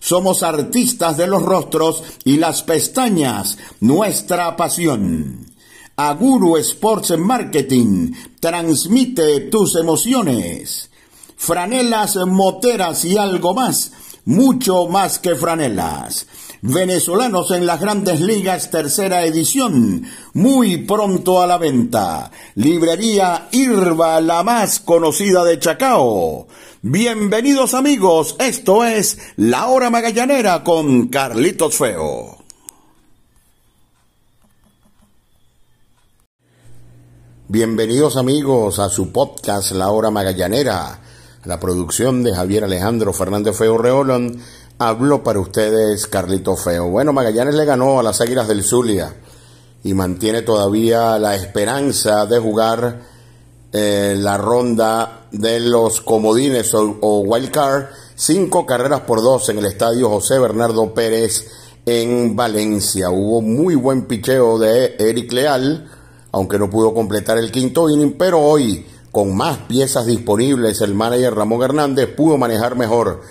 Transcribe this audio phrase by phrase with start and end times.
[0.00, 5.46] somos artistas de los rostros y las pestañas, nuestra pasión.
[5.96, 10.90] Aguru Sports Marketing transmite tus emociones.
[11.36, 13.92] Franelas, moteras y algo más,
[14.24, 16.26] mucho más que franelas.
[16.60, 22.32] Venezolanos en las grandes ligas, tercera edición, muy pronto a la venta.
[22.56, 26.48] Librería Irva, la más conocida de Chacao.
[26.82, 32.38] Bienvenidos amigos, esto es La Hora Magallanera con Carlitos Feo.
[37.48, 41.00] Bienvenidos amigos a su podcast La Hora Magallanera.
[41.44, 44.40] La producción de Javier Alejandro Fernández Feo Reolón
[44.78, 46.88] habló para ustedes Carlitos Feo.
[46.90, 49.16] Bueno, Magallanes le ganó a las Águilas del Zulia
[49.82, 53.17] y mantiene todavía la esperanza de jugar
[53.72, 57.84] eh, la ronda de los comodines o, o wild card,
[58.14, 61.46] cinco carreras por dos en el estadio José Bernardo Pérez
[61.84, 63.10] en Valencia.
[63.10, 65.90] Hubo muy buen picheo de Eric Leal,
[66.32, 71.34] aunque no pudo completar el quinto inning, pero hoy, con más piezas disponibles, el manager
[71.34, 73.22] Ramón Hernández pudo manejar mejor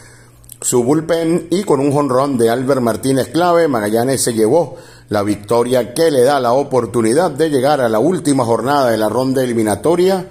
[0.62, 4.76] su bullpen y con un jonrón de Albert Martínez clave, Magallanes se llevó
[5.10, 9.10] la victoria que le da la oportunidad de llegar a la última jornada de la
[9.10, 10.28] ronda eliminatoria,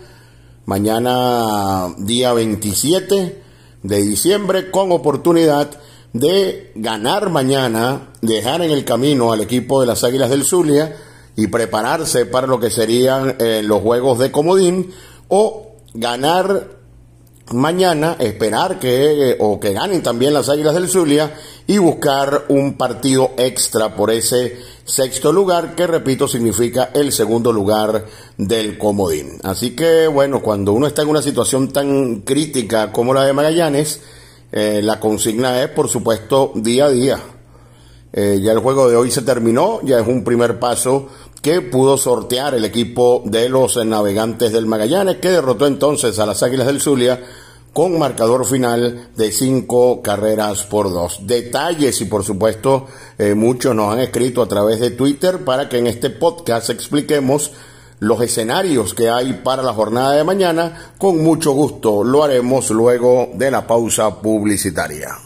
[0.66, 3.42] mañana día 27
[3.82, 5.70] de diciembre, con oportunidad
[6.12, 10.96] de ganar mañana, dejar en el camino al equipo de las Águilas del Zulia
[11.36, 14.92] y prepararse para lo que serían eh, los juegos de comodín
[15.28, 16.76] o ganar
[17.52, 21.34] mañana, esperar que eh, o que ganen también las Águilas del Zulia
[21.66, 28.06] y buscar un partido extra por ese sexto lugar que repito significa el segundo lugar
[28.36, 29.38] del comodín.
[29.42, 34.00] Así que bueno, cuando uno está en una situación tan crítica como la de Magallanes,
[34.52, 37.20] eh, la consigna es por supuesto día a día.
[38.12, 41.08] Eh, ya el juego de hoy se terminó, ya es un primer paso
[41.42, 46.42] que pudo sortear el equipo de los navegantes del Magallanes, que derrotó entonces a las
[46.42, 47.22] Águilas del Zulia
[47.76, 51.26] con marcador final de cinco carreras por dos.
[51.26, 52.86] Detalles y por supuesto
[53.18, 57.52] eh, muchos nos han escrito a través de Twitter para que en este podcast expliquemos
[57.98, 60.92] los escenarios que hay para la jornada de mañana.
[60.96, 65.25] Con mucho gusto lo haremos luego de la pausa publicitaria.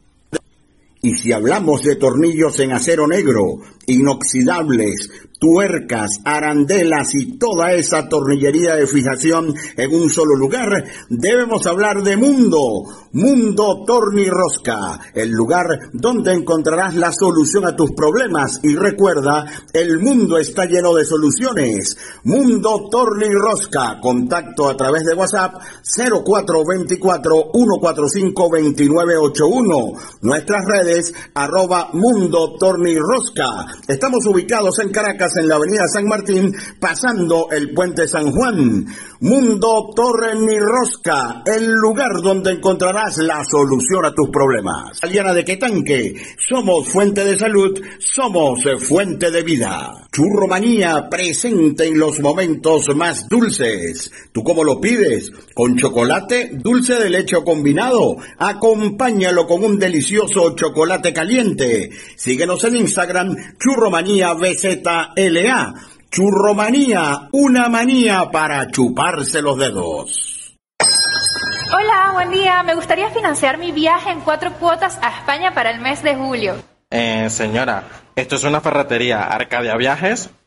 [1.03, 3.57] Y si hablamos de tornillos en acero negro,
[3.87, 5.09] inoxidables,
[5.39, 10.69] tuercas, arandelas y toda esa tornillería de fijación en un solo lugar,
[11.09, 12.83] debemos hablar de Mundo,
[13.13, 20.37] Mundo Tornirrosca, el lugar donde encontrarás la solución a tus problemas y recuerda, el mundo
[20.37, 21.97] está lleno de soluciones.
[22.23, 29.93] Mundo Tornirrosca, contacto a través de WhatsApp 0424 145 2981.
[30.21, 33.65] Nuestras redes redes arroba Mundo Tornirrosca.
[33.87, 38.85] Estamos ubicados en Caracas, en la avenida San Martín, pasando el puente San Juan.
[39.21, 44.99] Mundo Tornirrosca, el lugar donde encontrarás la solución a tus problemas.
[45.01, 49.91] Aliana de Quetanque, somos fuente de salud, somos fuente de vida.
[50.11, 54.11] Churromanía presente en los momentos más dulces.
[54.33, 55.31] ¿Tú cómo lo pides?
[55.53, 56.51] ¿Con chocolate?
[56.53, 58.17] ¿Dulce de leche o combinado?
[58.37, 60.80] Acompáñalo con un delicioso chocolate
[61.13, 61.89] caliente.
[62.15, 65.73] Síguenos en Instagram, Churromanía BZLA.
[66.09, 70.57] Churromanía, una manía para chuparse los dedos.
[71.73, 72.63] Hola, buen día.
[72.63, 76.55] Me gustaría financiar mi viaje en cuatro cuotas a España para el mes de julio.
[76.89, 77.83] Eh, señora,
[78.15, 79.23] esto es una ferretería.
[79.23, 80.29] Arcadia Viajes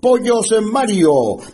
[0.00, 1.12] Pollos en Mario,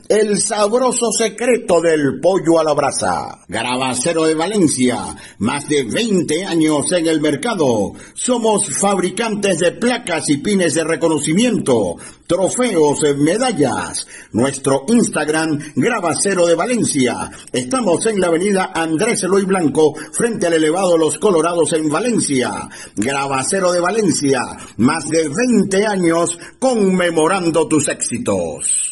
[0.09, 3.39] el sabroso secreto del pollo a la brasa.
[3.49, 7.93] Grabacero de Valencia, más de 20 años en el mercado.
[8.15, 11.97] Somos fabricantes de placas y pines de reconocimiento,
[12.27, 14.07] trofeos, medallas.
[14.33, 17.31] Nuestro Instagram, Grabacero de Valencia.
[17.53, 22.69] Estamos en la avenida Andrés Eloy Blanco, frente al elevado Los Colorados en Valencia.
[22.97, 24.41] Grabacero de Valencia,
[24.79, 28.42] más de 20 años conmemorando tus éxitos.
[28.43, 28.92] Dios.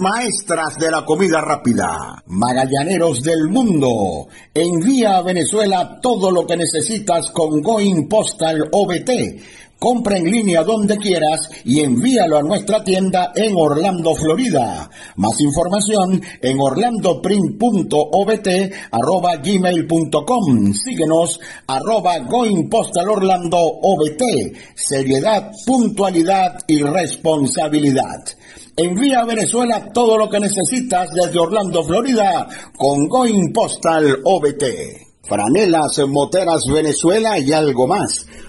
[0.00, 2.22] maestras de la comida rápida.
[2.26, 4.26] Magallaneros del mundo.
[4.54, 9.10] Envía a Venezuela todo lo que necesitas con Going Postal OBT.
[9.78, 14.90] Compra en línea donde quieras y envíalo a nuestra tienda en Orlando, Florida.
[15.16, 18.48] Más información en orlando.print.obt
[20.72, 24.22] Síguenos arroba Going Postal Orlando OBT.
[24.74, 28.24] Seriedad, puntualidad y responsabilidad.
[28.80, 32.46] Envía a Venezuela todo lo que necesitas desde Orlando, Florida,
[32.76, 34.64] con Going Postal OBT.
[35.28, 38.24] Franelas, moteras Venezuela y algo más.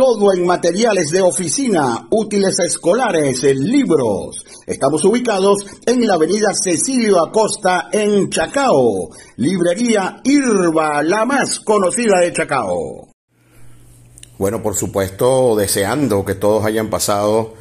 [0.00, 4.46] Todo en materiales de oficina, útiles escolares, libros.
[4.66, 9.10] Estamos ubicados en la avenida Cecilio Acosta en Chacao.
[9.36, 13.10] Librería Irba, la más conocida de Chacao.
[14.38, 17.52] Bueno, por supuesto, deseando que todos hayan pasado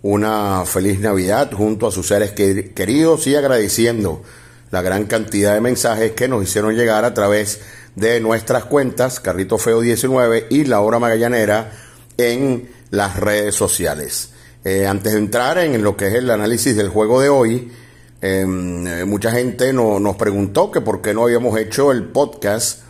[0.00, 4.22] una feliz Navidad junto a sus seres queridos y agradeciendo
[4.70, 7.60] la gran cantidad de mensajes que nos hicieron llegar a través
[7.96, 11.70] de nuestras cuentas, Carrito Feo 19 y La Hora Magallanera
[12.16, 14.30] en las redes sociales.
[14.64, 17.72] Eh, antes de entrar en lo que es el análisis del juego de hoy,
[18.20, 22.82] em, eh, mucha gente nos preguntó que por qué no habíamos hecho el podcast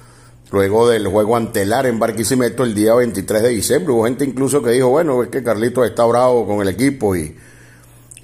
[0.50, 3.92] luego del juego antelar en Barquisimeto el día 23 de diciembre.
[3.92, 7.34] Hubo gente incluso que dijo, bueno, es que Carlito está bravo con el equipo y,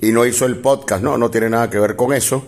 [0.00, 1.02] y no hizo el podcast.
[1.02, 2.44] No, no tiene nada que ver con eso.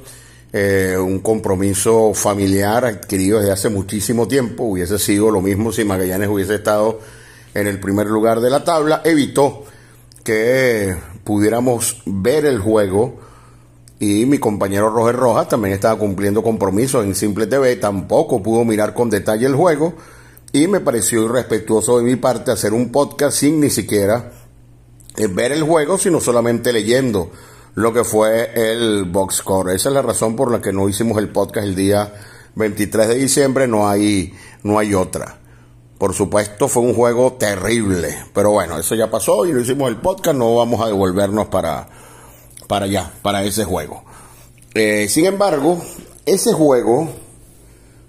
[0.52, 4.64] Eh, un compromiso familiar adquirido desde hace muchísimo tiempo.
[4.64, 7.00] Hubiese sido lo mismo si Magallanes hubiese estado
[7.54, 9.64] en el primer lugar de la tabla, evitó
[10.24, 13.18] que pudiéramos ver el juego
[13.98, 18.94] y mi compañero Roger Rojas también estaba cumpliendo compromisos en Simple TV, tampoco pudo mirar
[18.94, 19.94] con detalle el juego
[20.52, 24.32] y me pareció irrespetuoso de mi parte hacer un podcast sin ni siquiera
[25.16, 27.30] eh, ver el juego, sino solamente leyendo
[27.74, 29.74] lo que fue el box score.
[29.74, 32.12] Esa es la razón por la que no hicimos el podcast el día
[32.54, 35.39] 23 de diciembre, no hay, no hay otra.
[36.00, 39.98] Por supuesto fue un juego terrible, pero bueno, eso ya pasó y lo hicimos el
[39.98, 41.86] podcast, no vamos a devolvernos para,
[42.66, 44.02] para allá, para ese juego.
[44.72, 45.78] Eh, sin embargo,
[46.24, 47.10] ese juego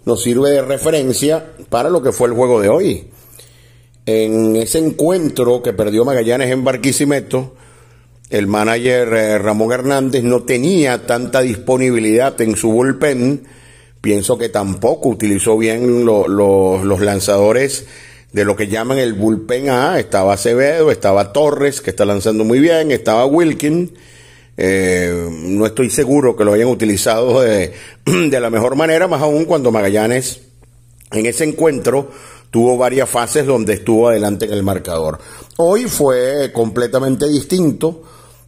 [0.06, 3.10] nos sirve de referencia para lo que fue el juego de hoy.
[4.06, 7.56] En ese encuentro que perdió Magallanes en Barquisimeto,
[8.30, 13.46] el manager eh, Ramón Hernández no tenía tanta disponibilidad en su bullpen.
[14.02, 17.86] Pienso que tampoco utilizó bien los lanzadores
[18.34, 20.00] de lo que llaman el bullpen A.
[20.00, 23.94] Estaba Acevedo, estaba Torres, que está lanzando muy bien, estaba Wilkin.
[24.58, 27.74] Eh, no estoy seguro que lo hayan utilizado de,
[28.06, 30.42] de la mejor manera, más aún cuando Magallanes
[31.12, 32.10] en ese encuentro
[32.50, 35.20] tuvo varias fases donde estuvo adelante en el marcador.
[35.58, 38.04] Hoy fue completamente distinto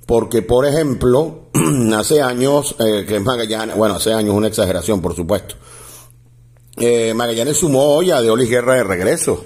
[0.05, 1.50] porque, por ejemplo,
[1.95, 5.55] hace años eh, que Magallanes, bueno, hace años una exageración, por supuesto,
[6.77, 9.45] eh, Magallanes sumó hoy a Deolis Guerra de regreso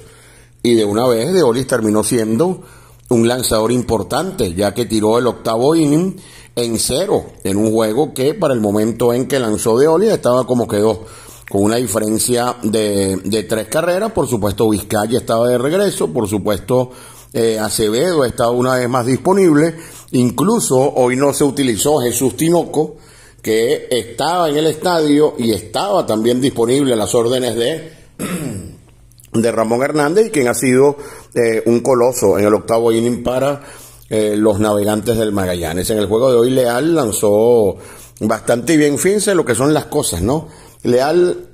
[0.63, 2.63] y de una vez Deolis terminó siendo
[3.09, 6.19] un lanzador importante, ya que tiró el octavo inning
[6.55, 10.67] en cero, en un juego que para el momento en que lanzó Deolis estaba como
[10.67, 11.05] quedó
[11.49, 14.11] con una diferencia de, de tres carreras.
[14.11, 16.91] Por supuesto, Vizcaya estaba de regreso, por supuesto,
[17.33, 19.75] eh, Acevedo estaba una vez más disponible.
[20.11, 22.95] Incluso hoy no se utilizó Jesús Tinoco,
[23.41, 27.91] que estaba en el estadio y estaba también disponible a las órdenes de,
[29.33, 30.97] de Ramón Hernández, quien ha sido
[31.33, 33.61] eh, un coloso en el octavo inning para
[34.09, 35.89] eh, los navegantes del Magallanes.
[35.89, 37.77] En el juego de hoy, Leal lanzó
[38.21, 38.97] bastante bien.
[38.97, 40.47] Fíjense lo que son las cosas, ¿no?
[40.83, 41.47] Leal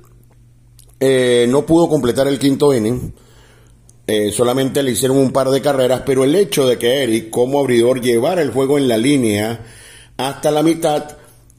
[1.00, 3.12] eh, no pudo completar el quinto inning.
[4.06, 7.58] Eh, solamente le hicieron un par de carreras, pero el hecho de que Eric, como
[7.58, 9.64] abridor, llevara el juego en la línea
[10.16, 11.16] hasta la mitad,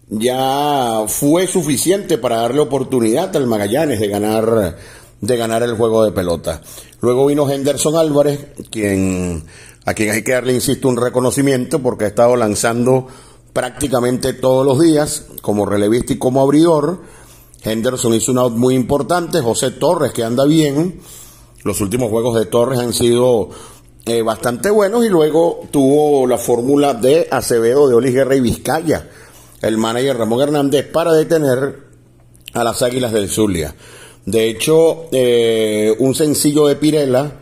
[0.09, 4.77] ya fue suficiente para darle oportunidad al Magallanes de ganar,
[5.21, 6.61] de ganar el juego de pelota.
[7.01, 9.43] Luego vino Henderson Álvarez, quien,
[9.85, 13.07] a quien hay que darle, insisto, un reconocimiento porque ha estado lanzando
[13.53, 17.01] prácticamente todos los días como relevista y como abridor
[17.65, 19.41] Henderson hizo un out muy importante.
[19.41, 20.99] José Torres, que anda bien.
[21.65, 23.49] Los últimos juegos de Torres han sido
[24.05, 25.03] eh, bastante buenos.
[25.03, 29.09] Y luego tuvo la fórmula de Acevedo, de Olis Guerra y Vizcaya,
[29.63, 31.79] el manager Ramón Hernández, para detener
[32.53, 33.73] a las Águilas del Zulia.
[34.27, 37.39] De hecho, eh, un sencillo de Pirela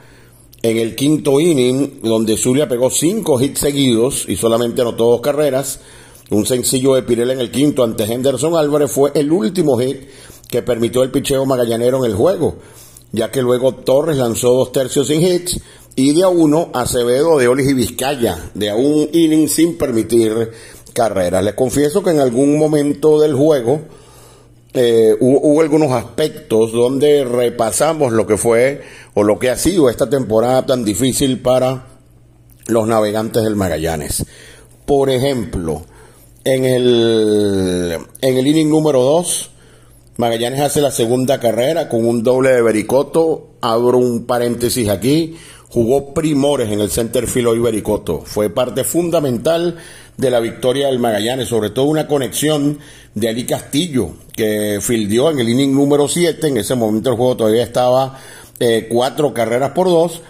[0.61, 5.81] en el quinto inning, donde Zulia pegó cinco hits seguidos y solamente anotó dos carreras
[6.29, 10.07] un sencillo de Pirela en el quinto ante Henderson Álvarez fue el último hit
[10.49, 12.55] que permitió el picheo magallanero en el juego,
[13.13, 15.62] ya que luego Torres lanzó dos tercios sin hits
[15.96, 20.51] y de a uno Acevedo de Olis y Vizcaya, de a un inning sin permitir
[20.93, 21.43] carreras.
[21.43, 23.82] Les confieso que en algún momento del juego
[24.74, 28.82] eh, hubo, algunos aspectos donde repasamos lo que fue
[29.13, 31.86] o lo que ha sido esta temporada tan difícil para
[32.65, 34.25] los navegantes del Magallanes.
[34.88, 35.84] Por ejemplo,
[36.43, 39.51] en el, en el inning número 2,
[40.15, 43.48] Magallanes hace la segunda carrera con un doble de Bericoto.
[43.62, 45.36] Abro un paréntesis aquí.
[45.70, 48.22] Jugó primores en el center field hoy Bericoto.
[48.24, 49.75] Fue parte fundamental
[50.15, 52.77] de la victoria del Magallanes, sobre todo una conexión
[53.15, 56.48] de Ali Castillo, que fildió en el inning número 7.
[56.48, 58.20] En ese momento el juego todavía estaba
[58.60, 60.22] eh, cuatro carreras por dos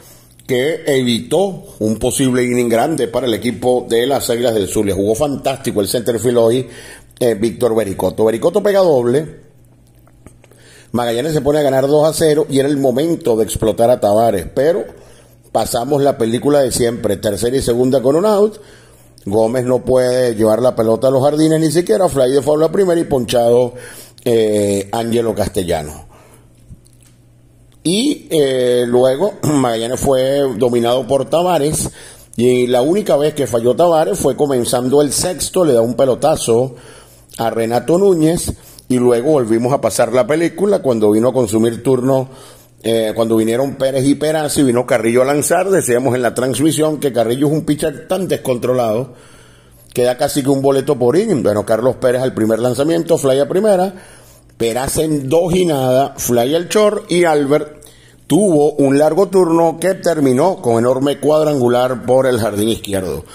[0.47, 4.85] que evitó un posible inning grande para el equipo de las Águilas del Sur.
[4.85, 6.67] Le jugó fantástico el centerfield hoy,
[7.19, 8.23] eh, Víctor Bericoto.
[8.23, 9.42] Bericoto pega doble.
[10.93, 13.99] Magallanes se pone a ganar 2 a 0 y era el momento de explotar a
[13.99, 14.85] Tavares, pero
[15.51, 18.59] pasamos la película de siempre, tercera y segunda con un out.
[19.25, 22.71] Gómez no puede llevar la pelota a los jardines ni siquiera, fly de foul la
[22.71, 23.73] primera y ponchado
[24.23, 26.05] eh, Ángelo Castellano.
[27.81, 31.89] Y eh, luego Magallanes fue dominado por Tavares.
[32.35, 36.75] Y la única vez que falló Tavares fue comenzando el sexto, le da un pelotazo
[37.39, 38.53] a Renato Núñez.
[38.89, 42.29] Y luego volvimos a pasar la película cuando vino a consumir turno,
[42.83, 45.69] eh, cuando vinieron Pérez y Perazzi, vino Carrillo a lanzar.
[45.69, 49.13] Decíamos en la transmisión que Carrillo es un pitcher tan descontrolado
[49.93, 51.43] que da casi que un boleto por inning.
[51.43, 53.93] Bueno, Carlos Pérez al primer lanzamiento, fly a primera.
[54.57, 57.83] Peraz en dos y nada, Fly el Chor y Albert
[58.27, 63.25] tuvo un largo turno que terminó con enorme cuadrangular por el jardín izquierdo.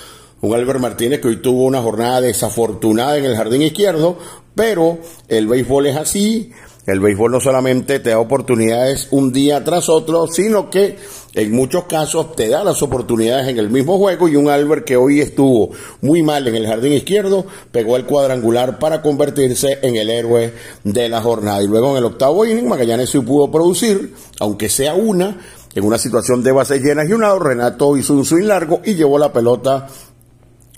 [0.40, 4.18] Un Albert Martínez que hoy tuvo una jornada desafortunada en el jardín izquierdo,
[4.54, 6.52] pero el béisbol es así,
[6.86, 10.96] el béisbol no solamente te da oportunidades un día tras otro, sino que
[11.34, 14.96] en muchos casos te da las oportunidades en el mismo juego y un Albert que
[14.96, 15.70] hoy estuvo
[16.02, 20.54] muy mal en el jardín izquierdo, pegó el cuadrangular para convertirse en el héroe
[20.84, 21.60] de la jornada.
[21.62, 25.36] Y luego en el octavo inning Magallanes se pudo producir, aunque sea una,
[25.74, 28.94] en una situación de bases llenas y un lado, Renato hizo un swing largo y
[28.94, 29.88] llevó la pelota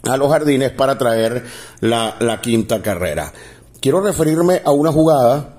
[0.02, 1.44] a los jardines para traer
[1.80, 3.32] la, la quinta carrera.
[3.80, 5.56] Quiero referirme a una jugada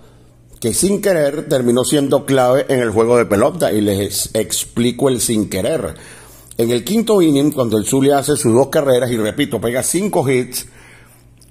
[0.60, 5.20] que sin querer terminó siendo clave en el juego de pelota y les explico el
[5.20, 5.96] sin querer.
[6.58, 10.30] En el quinto inning, cuando el Zulia hace sus dos carreras y repito, pega cinco
[10.30, 10.68] hits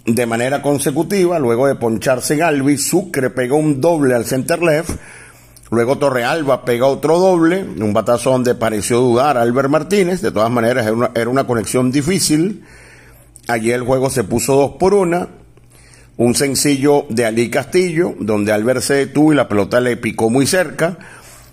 [0.07, 4.91] de manera consecutiva, luego de poncharse en Albi, Sucre pegó un doble al center left,
[5.71, 10.87] luego Torrealba pega otro doble, un batazo donde pareció dudar Albert Martínez, de todas maneras
[10.87, 12.65] era una, una conexión difícil,
[13.49, 15.29] allí el juego se puso dos por una,
[16.17, 20.47] un sencillo de Ali Castillo, donde Albert se detuvo y la pelota le picó muy
[20.47, 20.99] cerca,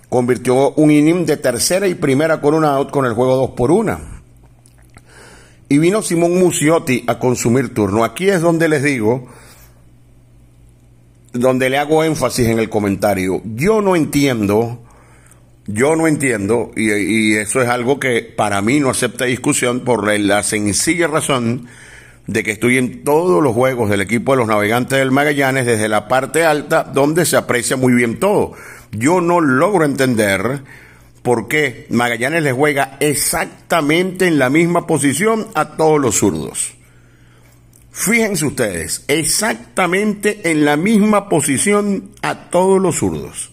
[0.08, 3.70] convirtió un inning de tercera y primera con un out con el juego 2 por
[3.70, 3.98] 1.
[5.70, 8.04] Y vino Simón Muciotti a consumir turno.
[8.04, 9.28] Aquí es donde les digo,
[11.32, 13.42] donde le hago énfasis en el comentario.
[13.44, 14.82] Yo no entiendo,
[15.66, 20.42] yo no entiendo, y, eso es algo que para mí no acepta discusión por la
[20.42, 21.66] sencilla razón
[22.26, 25.88] de que estoy en todos los juegos del equipo de los navegantes del Magallanes desde
[25.88, 28.52] la parte alta donde se aprecia muy bien todo.
[28.92, 30.62] Yo no logro entender
[31.22, 36.77] por qué Magallanes le juega exactamente en la misma posición a todos los zurdos.
[38.00, 43.50] Fíjense ustedes, exactamente en la misma posición a todos los zurdos.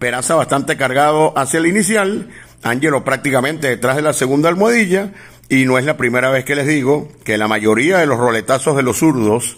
[0.00, 2.30] Peraza bastante cargado hacia el inicial,
[2.64, 5.12] Ángelo prácticamente detrás de la segunda almohadilla,
[5.48, 8.74] y no es la primera vez que les digo que la mayoría de los roletazos
[8.74, 9.56] de los zurdos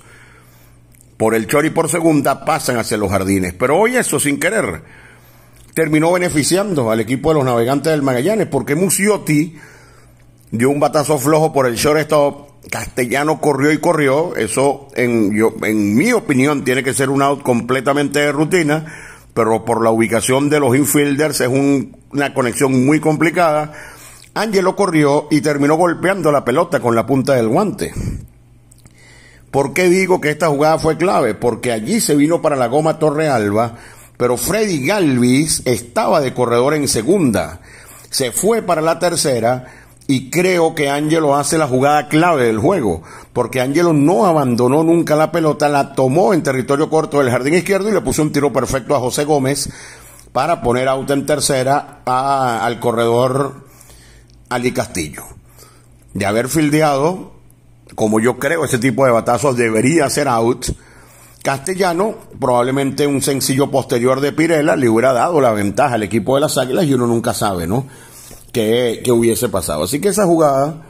[1.16, 3.54] por el chori por segunda pasan hacia los jardines.
[3.54, 4.82] Pero hoy eso sin querer
[5.72, 9.56] terminó beneficiando al equipo de los navegantes del Magallanes porque Muciotti
[10.50, 12.55] dio un batazo flojo por el shortstop.
[12.70, 14.36] Castellano corrió y corrió.
[14.36, 18.86] Eso, en, yo, en mi opinión, tiene que ser un out completamente de rutina.
[19.34, 23.72] Pero por la ubicación de los infielders es un, una conexión muy complicada
[24.36, 27.94] Angelo corrió y terminó golpeando la pelota con la punta del guante.
[29.50, 31.34] ¿Por qué digo que esta jugada fue clave?
[31.34, 33.76] Porque allí se vino para la goma Torrealba,
[34.18, 37.62] pero Freddy Galvis estaba de corredor en segunda.
[38.10, 43.02] Se fue para la tercera y creo que Angelo hace la jugada clave del juego,
[43.32, 47.88] porque Angelo no abandonó nunca la pelota, la tomó en territorio corto del jardín izquierdo
[47.88, 49.68] y le puso un tiro perfecto a José Gómez
[50.32, 53.64] para poner auto en tercera al corredor
[54.48, 55.24] Ali Castillo.
[56.14, 57.32] De haber fildeado,
[57.96, 60.66] como yo creo, ese tipo de batazos debería ser out.
[61.42, 66.42] Castellano, probablemente un sencillo posterior de Pirela le hubiera dado la ventaja al equipo de
[66.42, 67.86] las Águilas y uno nunca sabe, ¿no?
[68.56, 69.82] ¿Qué, hubiese pasado?
[69.82, 70.86] Así que esa jugada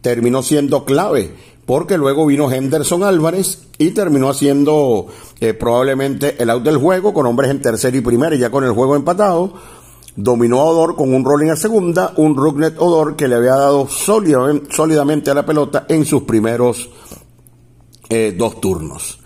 [0.00, 1.32] terminó siendo clave,
[1.64, 5.06] porque luego vino Henderson Álvarez y terminó haciendo
[5.38, 8.64] eh, probablemente el out del juego con hombres en tercera y primera y ya con
[8.64, 9.52] el juego empatado
[10.16, 13.86] dominó a Odor con un rolling a segunda, un Rugnet Odor que le había dado
[13.88, 16.90] sólidamente a la pelota en sus primeros
[18.08, 19.20] eh, dos turnos.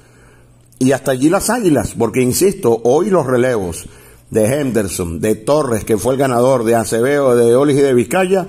[0.79, 3.87] Y hasta allí las águilas, porque insisto, hoy los relevos
[4.37, 8.47] de Henderson, de Torres, que fue el ganador, de Acevedo, de Olis y de Vizcaya,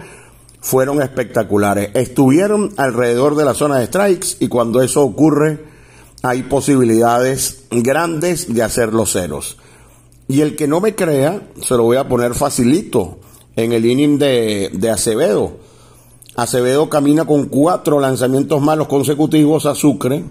[0.60, 1.91] fueron espectaculares.
[1.93, 5.65] Estuvieron alrededor de la zona de strikes y cuando eso ocurre
[6.23, 9.58] hay posibilidades grandes de hacer los ceros.
[10.28, 13.19] Y el que no me crea, se lo voy a poner facilito
[13.56, 15.58] en el inning de, de Acevedo.
[16.36, 20.26] Acevedo camina con cuatro lanzamientos malos consecutivos a Sucre,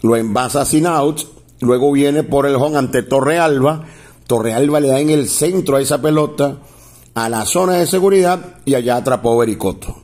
[0.00, 1.26] lo envasa sin outs,
[1.60, 3.84] luego viene por el home ante Torrealba,
[4.26, 6.58] Torrealba le da en el centro a esa pelota,
[7.14, 9.96] a la zona de seguridad y allá atrapó Bericoto.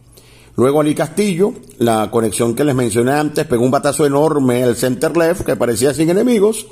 [0.56, 5.16] Luego Ali Castillo, la conexión que les mencioné antes, pegó un batazo enorme al center
[5.16, 6.66] left que parecía sin enemigos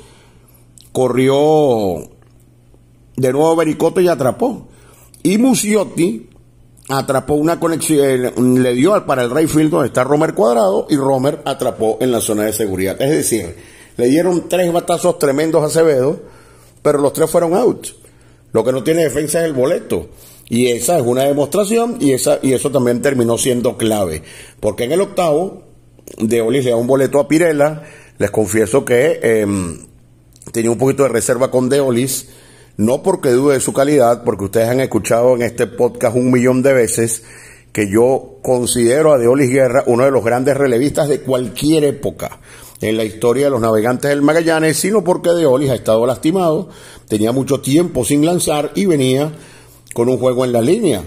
[0.91, 2.09] corrió
[3.15, 4.67] de nuevo Bericoto y atrapó.
[5.23, 6.29] Y Musiotti
[6.89, 10.95] atrapó una conexión, eh, le dio para el right field donde está Romer Cuadrado y
[10.95, 12.99] Romer atrapó en la zona de seguridad.
[13.01, 13.55] Es decir,
[13.97, 16.19] le dieron tres batazos tremendos a Acevedo,
[16.81, 17.87] pero los tres fueron out.
[18.51, 20.09] Lo que no tiene defensa es el boleto.
[20.47, 24.23] Y esa es una demostración y, esa, y eso también terminó siendo clave.
[24.59, 25.63] Porque en el octavo,
[26.17, 27.83] de Olis le da un boleto a Pirela.
[28.17, 29.85] Les confieso que em,
[30.51, 32.27] tenía un poquito de reserva con Deolis,
[32.77, 36.61] no porque dude de su calidad, porque ustedes han escuchado en este podcast un millón
[36.61, 37.23] de veces
[37.71, 42.39] que yo considero a Deolis Guerra uno de los grandes relevistas de cualquier época.
[42.81, 46.69] En la historia de los navegantes del Magallanes, sino porque De Olis ha estado lastimado,
[47.07, 49.31] tenía mucho tiempo sin lanzar y venía
[49.93, 51.03] con un juego en la línea.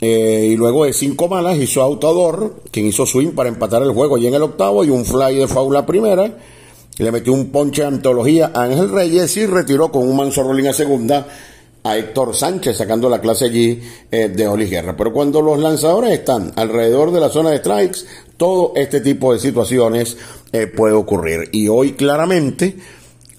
[0.00, 4.16] Eh, y luego de cinco malas hizo Autador, quien hizo swing para empatar el juego
[4.16, 6.38] y en el octavo y un fly de faula primera.
[6.98, 10.66] Le metió un ponche de antología a Ángel Reyes y retiró con un manso rolling
[10.66, 11.26] a segunda
[11.84, 14.96] a Héctor Sánchez sacando la clase allí eh, de Oli Guerra.
[14.96, 18.00] Pero cuando los lanzadores están alrededor de la zona de strikes,
[18.36, 20.16] todo este tipo de situaciones
[20.52, 21.48] eh, puede ocurrir.
[21.52, 22.76] Y hoy claramente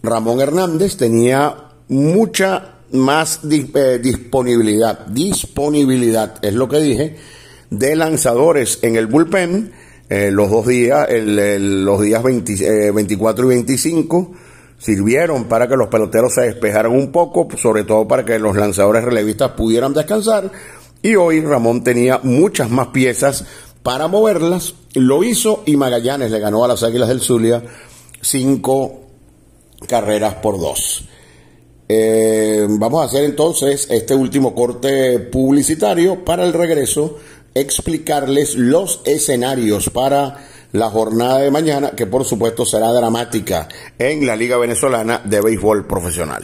[0.01, 1.55] Ramón Hernández tenía
[1.87, 7.17] mucha más eh, disponibilidad, disponibilidad es lo que dije,
[7.69, 9.71] de lanzadores en el bullpen
[10.09, 14.31] los dos días, los días 24 y 25
[14.79, 19.03] sirvieron para que los peloteros se despejaran un poco, sobre todo para que los lanzadores
[19.03, 20.49] relevistas pudieran descansar.
[21.01, 23.45] Y hoy Ramón tenía muchas más piezas
[23.89, 24.75] para moverlas.
[24.93, 27.63] Lo hizo y Magallanes le ganó a las Águilas del Zulia
[28.21, 28.99] cinco
[29.87, 31.05] carreras por dos.
[31.87, 37.17] Eh, vamos a hacer entonces este último corte publicitario para el regreso,
[37.55, 40.37] explicarles los escenarios para
[40.71, 45.87] la jornada de mañana, que por supuesto será dramática en la Liga Venezolana de Béisbol
[45.87, 46.43] Profesional.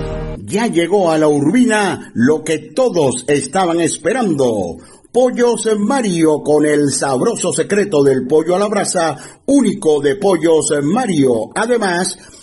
[0.51, 4.75] Ya llegó a la Urbina lo que todos estaban esperando
[5.09, 11.51] Pollos Mario con el sabroso secreto del pollo a la brasa, único de Pollos Mario.
[11.55, 12.17] Además,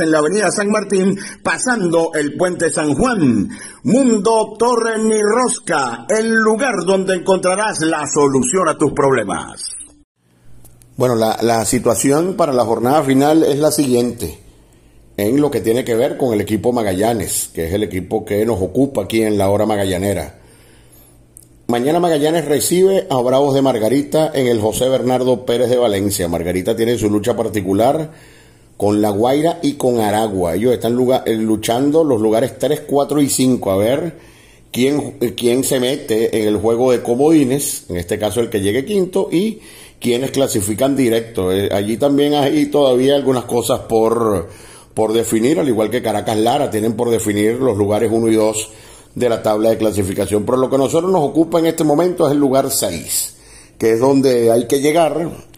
[0.00, 3.48] en la avenida San Martín, pasando el puente San Juan.
[3.84, 9.70] Mundo Torre Ni Rosca, el lugar donde encontrarás la solución a tus problemas.
[10.96, 14.38] Bueno, la, la situación para la jornada final es la siguiente
[15.16, 18.44] en lo que tiene que ver con el equipo Magallanes, que es el equipo que
[18.46, 20.38] nos ocupa aquí en la hora magallanera.
[21.68, 26.28] Mañana Magallanes recibe a Bravos de Margarita en el José Bernardo Pérez de Valencia.
[26.28, 28.10] Margarita tiene su lucha particular
[28.82, 30.56] con La Guaira y con Aragua.
[30.56, 33.70] Ellos están eh, luchando los lugares 3, 4 y 5.
[33.70, 34.18] A ver
[34.72, 38.60] quién, eh, quién se mete en el juego de comodines, en este caso el que
[38.60, 39.60] llegue quinto, y
[40.00, 41.52] quienes clasifican directo.
[41.52, 44.48] Eh, allí también hay todavía algunas cosas por,
[44.94, 48.70] por definir, al igual que Caracas Lara, tienen por definir los lugares 1 y 2
[49.14, 50.44] de la tabla de clasificación.
[50.44, 53.34] Pero lo que nosotros nos ocupa en este momento es el lugar 6,
[53.78, 55.51] que es donde hay que llegar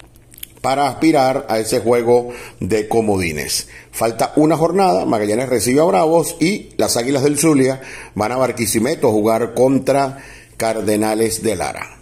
[0.64, 3.68] para aspirar a ese juego de comodines.
[3.92, 7.82] Falta una jornada, Magallanes recibe a Bravos y las Águilas del Zulia
[8.14, 10.24] van a Barquisimeto a jugar contra
[10.56, 11.98] Cardenales de Lara.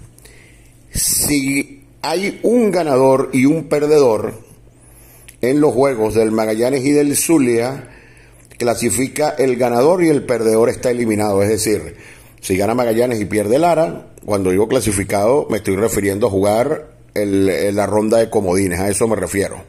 [0.95, 4.35] Si hay un ganador y un perdedor
[5.41, 7.91] en los juegos del Magallanes y del Zulia,
[8.59, 11.43] clasifica el ganador y el perdedor está eliminado.
[11.43, 11.97] Es decir,
[12.41, 17.87] si gana Magallanes y pierde Lara, cuando digo clasificado me estoy refiriendo a jugar la
[17.87, 19.63] ronda de comodines, a eso me refiero.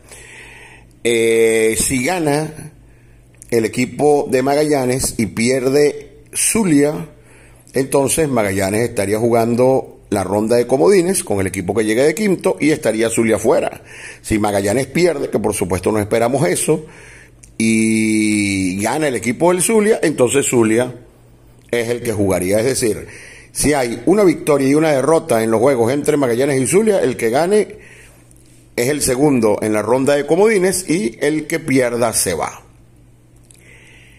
[1.04, 2.72] Eh, si gana
[3.52, 7.10] el equipo de Magallanes y pierde Zulia,
[7.74, 12.56] entonces Magallanes estaría jugando la ronda de comodines con el equipo que llegue de quinto
[12.60, 13.82] y estaría Zulia fuera.
[14.22, 16.86] Si Magallanes pierde, que por supuesto no esperamos eso,
[17.58, 20.94] y gana el equipo del Zulia, entonces Zulia
[21.70, 22.60] es el que jugaría.
[22.60, 23.08] Es decir,
[23.54, 27.16] si hay una victoria y una derrota en los juegos entre Magallanes y Zulia, el
[27.16, 27.78] que gane
[28.76, 32.64] es el segundo en la ronda de comodines y el que pierda se va.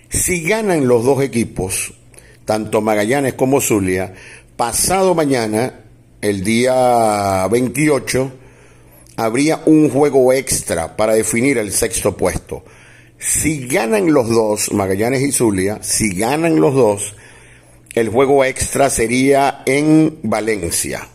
[0.08, 1.92] Si ganan los dos equipos,
[2.44, 4.14] tanto Magallanes como Zulia,
[4.56, 5.80] pasado mañana,
[6.20, 8.32] el día 28,
[9.16, 12.64] habría un juego extra para definir el sexto puesto.
[13.18, 17.14] Si ganan los dos, Magallanes y Zulia, si ganan los dos,
[17.94, 21.08] el juego extra sería en Valencia.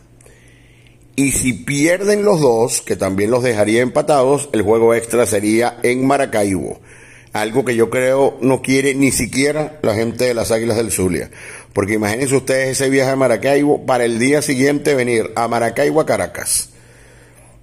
[1.16, 6.08] Y si pierden los dos, que también los dejaría empatados, el juego extra sería en
[6.08, 6.80] Maracaibo.
[7.34, 11.30] Algo que yo creo no quiere ni siquiera la gente de las Águilas del Zulia.
[11.74, 16.06] Porque imagínense ustedes ese viaje a Maracaibo para el día siguiente venir a Maracaibo a
[16.06, 16.70] Caracas.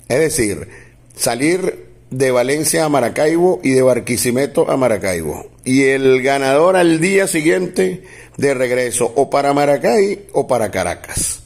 [0.09, 0.69] Es decir,
[1.17, 5.47] salir de Valencia a Maracaibo y de Barquisimeto a Maracaibo.
[5.65, 8.05] Y el ganador al día siguiente
[8.37, 11.43] de regreso o para Maracay o para Caracas.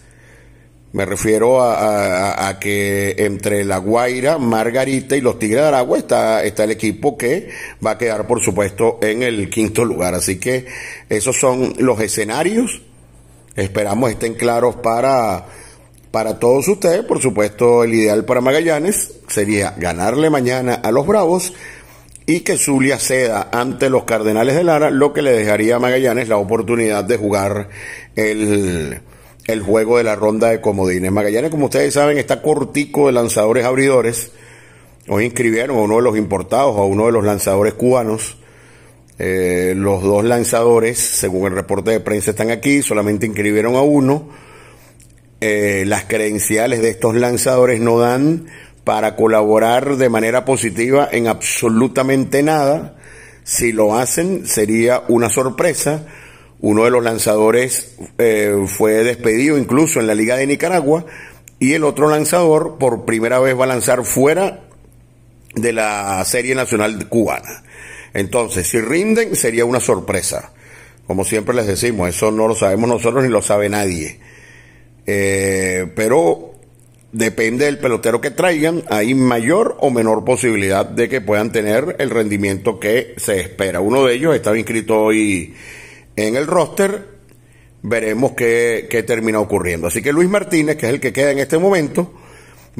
[0.93, 6.65] Me refiero a, que entre La Guaira, Margarita y los Tigres de Aragua está, está
[6.65, 7.49] el equipo que
[7.85, 10.15] va a quedar, por supuesto, en el quinto lugar.
[10.15, 10.67] Así que
[11.09, 12.83] esos son los escenarios.
[13.55, 15.47] Esperamos estén claros para,
[16.11, 17.05] para todos ustedes.
[17.05, 21.53] Por supuesto, el ideal para Magallanes sería ganarle mañana a los Bravos
[22.27, 26.29] y que Zulia ceda ante los Cardenales de Lara, lo que le dejaría a Magallanes
[26.29, 27.69] la oportunidad de jugar
[28.17, 29.01] el,
[29.47, 31.11] el juego de la ronda de comodines.
[31.11, 34.33] Magallanes, como ustedes saben, está cortico de lanzadores abridores.
[35.09, 38.37] Hoy inscribieron a uno de los importados, a uno de los lanzadores cubanos.
[39.19, 44.29] Eh, los dos lanzadores, según el reporte de prensa, están aquí, solamente inscribieron a uno.
[45.41, 48.47] Eh, las credenciales de estos lanzadores no dan
[48.85, 52.97] para colaborar de manera positiva en absolutamente nada.
[53.45, 56.07] Si lo hacen, sería una sorpresa.
[56.61, 61.07] Uno de los lanzadores eh, fue despedido incluso en la Liga de Nicaragua
[61.59, 64.61] y el otro lanzador por primera vez va a lanzar fuera
[65.55, 67.63] de la Serie Nacional Cubana.
[68.13, 70.53] Entonces, si rinden, sería una sorpresa.
[71.07, 74.21] Como siempre les decimos, eso no lo sabemos nosotros ni lo sabe nadie.
[75.07, 76.50] Eh, pero
[77.13, 82.11] depende del pelotero que traigan, hay mayor o menor posibilidad de que puedan tener el
[82.11, 83.81] rendimiento que se espera.
[83.81, 85.55] Uno de ellos estaba inscrito hoy
[86.17, 87.07] en el roster,
[87.83, 89.89] veremos qué, qué termina ocurriendo.
[89.89, 92.13] Así que Luis Martínez, que es el que queda en este momento,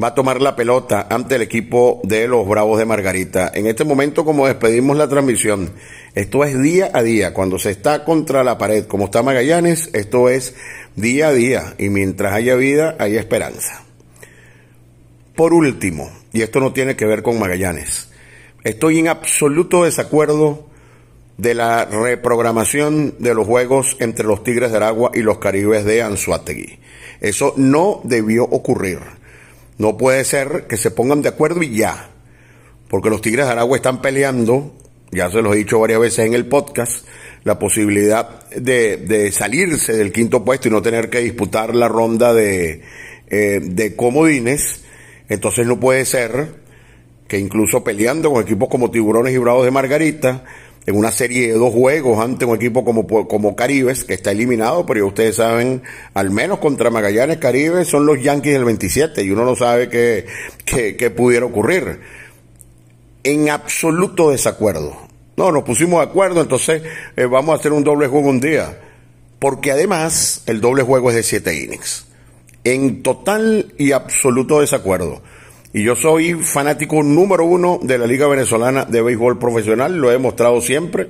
[0.01, 3.51] va a tomar la pelota ante el equipo de los Bravos de Margarita.
[3.53, 5.71] En este momento, como despedimos la transmisión,
[6.15, 7.33] esto es día a día.
[7.33, 10.55] Cuando se está contra la pared, como está Magallanes, esto es
[10.95, 11.75] día a día.
[11.77, 13.83] Y mientras haya vida, hay esperanza.
[15.35, 18.09] Por último, y esto no tiene que ver con Magallanes,
[18.63, 20.67] estoy en absoluto desacuerdo
[21.37, 26.03] de la reprogramación de los juegos entre los Tigres de Aragua y los Caribes de
[26.03, 26.79] Anzuategui.
[27.19, 28.99] Eso no debió ocurrir.
[29.77, 32.11] No puede ser que se pongan de acuerdo y ya.
[32.89, 34.75] Porque los Tigres de Aragua están peleando,
[35.11, 37.07] ya se los he dicho varias veces en el podcast,
[37.43, 42.33] la posibilidad de, de salirse del quinto puesto y no tener que disputar la ronda
[42.33, 42.83] de,
[43.29, 44.80] eh, de comodines.
[45.31, 46.49] Entonces no puede ser
[47.29, 50.43] que incluso peleando con equipos como Tiburones y Bravos de Margarita,
[50.85, 54.85] en una serie de dos juegos ante un equipo como, como Caribes, que está eliminado,
[54.85, 55.83] pero ya ustedes saben,
[56.15, 60.25] al menos contra Magallanes Caribes son los Yankees del 27 y uno no sabe qué,
[60.65, 62.01] qué, qué pudiera ocurrir.
[63.23, 64.97] En absoluto desacuerdo.
[65.37, 66.83] No, nos pusimos de acuerdo, entonces
[67.15, 68.81] eh, vamos a hacer un doble juego un día.
[69.39, 72.10] Porque además el doble juego es de siete innings.
[72.63, 75.21] En total y absoluto desacuerdo.
[75.73, 80.13] Y yo soy fanático número uno de la Liga Venezolana de Béisbol Profesional, lo he
[80.13, 81.09] demostrado siempre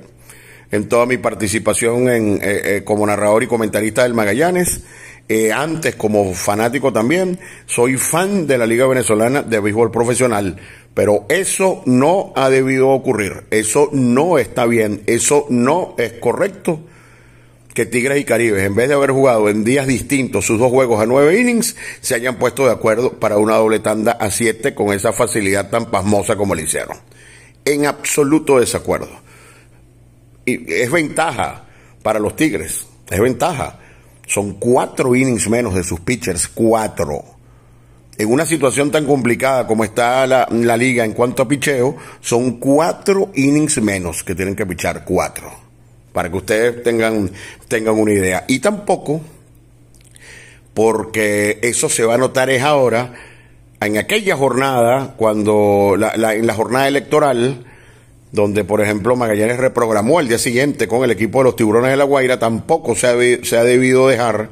[0.70, 2.40] en toda mi participación en, eh,
[2.76, 4.82] eh, como narrador y comentarista del Magallanes.
[5.28, 10.56] Eh, antes como fanático también, soy fan de la Liga Venezolana de Béisbol Profesional,
[10.94, 16.80] pero eso no ha debido ocurrir, eso no está bien, eso no es correcto
[17.74, 21.00] que Tigres y Caribes, en vez de haber jugado en días distintos sus dos juegos
[21.00, 24.92] a nueve innings, se hayan puesto de acuerdo para una doble tanda a siete con
[24.92, 26.98] esa facilidad tan pasmosa como le hicieron.
[27.64, 29.10] En absoluto desacuerdo.
[30.44, 31.64] Y es ventaja
[32.02, 33.78] para los Tigres, es ventaja.
[34.26, 37.24] Son cuatro innings menos de sus pitchers, cuatro.
[38.18, 42.58] En una situación tan complicada como está la, la liga en cuanto a picheo, son
[42.58, 45.61] cuatro innings menos que tienen que pichar, cuatro
[46.12, 47.30] para que ustedes tengan,
[47.68, 48.44] tengan una idea.
[48.48, 49.20] Y tampoco,
[50.74, 53.14] porque eso se va a notar es ahora,
[53.80, 57.64] en aquella jornada, cuando la, la, en la jornada electoral,
[58.30, 61.96] donde por ejemplo Magallanes reprogramó el día siguiente con el equipo de los Tiburones de
[61.96, 64.50] la Guaira, tampoco se ha, se ha debido dejar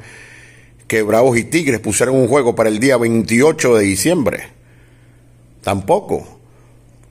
[0.87, 4.49] que Bravos y Tigres pusieran un juego para el día 28 de diciembre.
[5.62, 6.27] Tampoco.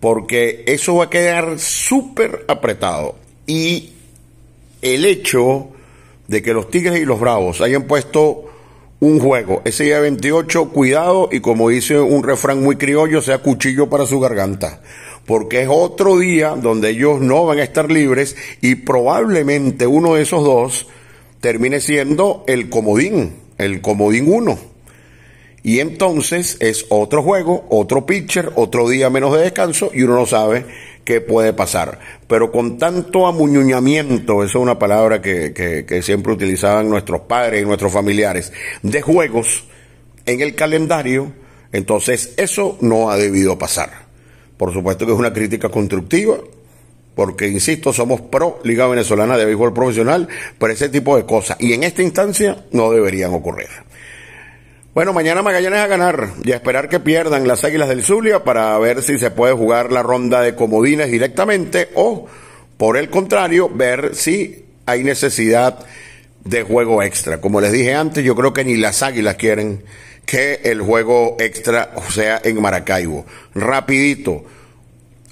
[0.01, 3.15] Porque eso va a quedar súper apretado.
[3.47, 3.93] Y
[4.81, 5.69] el hecho
[6.27, 8.45] de que los Tigres y los Bravos hayan puesto
[8.99, 13.89] un juego ese día 28, cuidado y como dice un refrán muy criollo, sea cuchillo
[13.89, 14.81] para su garganta.
[15.25, 20.23] Porque es otro día donde ellos no van a estar libres y probablemente uno de
[20.23, 20.87] esos dos
[21.39, 24.57] termine siendo el comodín, el comodín 1.
[25.61, 30.25] Y entonces es otro juego, otro pitcher, otro día menos de descanso y uno no
[30.25, 30.65] sabe
[31.03, 31.99] qué puede pasar.
[32.27, 37.62] Pero con tanto amuñuñamiento, esa es una palabra que, que, que siempre utilizaban nuestros padres
[37.62, 38.51] y nuestros familiares,
[38.83, 39.65] de juegos
[40.25, 41.31] en el calendario,
[41.71, 44.07] entonces eso no ha debido pasar.
[44.57, 46.38] Por supuesto que es una crítica constructiva,
[47.15, 51.73] porque, insisto, somos pro Liga Venezolana de Béisbol Profesional, pero ese tipo de cosas, y
[51.73, 53.67] en esta instancia, no deberían ocurrir.
[54.99, 58.77] Bueno, mañana Magallanes a ganar y a esperar que pierdan las Águilas del Zulia para
[58.79, 62.27] ver si se puede jugar la ronda de comodines directamente o,
[62.75, 65.79] por el contrario, ver si hay necesidad
[66.43, 67.39] de juego extra.
[67.39, 69.85] Como les dije antes, yo creo que ni las Águilas quieren
[70.25, 73.25] que el juego extra sea en Maracaibo.
[73.55, 74.43] Rapidito.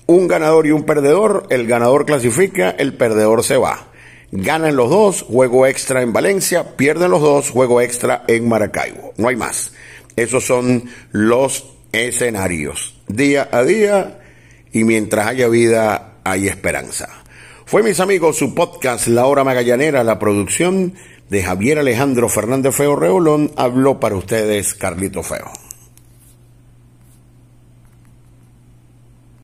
[0.06, 3.87] Un ganador y un perdedor, el ganador clasifica, el perdedor se va.
[4.32, 9.14] Ganan los dos, juego extra en Valencia, pierden los dos, juego extra en Maracaibo.
[9.18, 9.72] No hay más.
[10.16, 13.00] Esos son los escenarios.
[13.08, 14.20] Día a día
[14.74, 17.08] y mientras haya vida hay esperanza.
[17.66, 20.94] Fue mis amigos su podcast La Hora Magallanera, la producción
[21.30, 25.52] de Javier Alejandro Fernández Feo Reolón, habló para ustedes Carlito Feo.